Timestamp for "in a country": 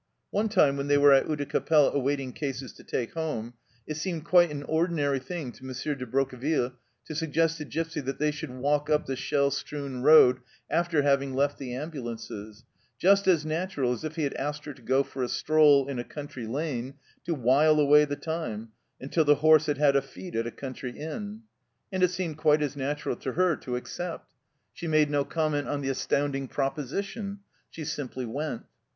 15.87-16.47